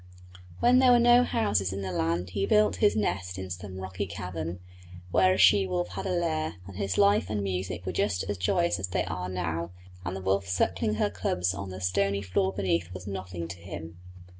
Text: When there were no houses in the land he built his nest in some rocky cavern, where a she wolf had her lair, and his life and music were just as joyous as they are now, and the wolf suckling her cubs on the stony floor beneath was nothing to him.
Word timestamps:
When 0.61 0.79
there 0.79 0.91
were 0.91 0.97
no 0.97 1.23
houses 1.23 1.71
in 1.71 1.83
the 1.83 1.91
land 1.91 2.31
he 2.31 2.47
built 2.47 2.77
his 2.77 2.95
nest 2.95 3.37
in 3.37 3.51
some 3.51 3.77
rocky 3.77 4.07
cavern, 4.07 4.57
where 5.11 5.35
a 5.35 5.37
she 5.37 5.67
wolf 5.67 5.89
had 5.89 6.05
her 6.05 6.19
lair, 6.19 6.55
and 6.65 6.75
his 6.75 6.97
life 6.97 7.29
and 7.29 7.43
music 7.43 7.85
were 7.85 7.91
just 7.91 8.23
as 8.27 8.39
joyous 8.39 8.79
as 8.79 8.87
they 8.87 9.05
are 9.05 9.29
now, 9.29 9.69
and 10.03 10.15
the 10.15 10.21
wolf 10.21 10.47
suckling 10.47 10.95
her 10.95 11.11
cubs 11.11 11.53
on 11.53 11.69
the 11.69 11.79
stony 11.79 12.23
floor 12.23 12.51
beneath 12.51 12.91
was 12.95 13.05
nothing 13.05 13.47
to 13.49 13.57
him. 13.59 13.99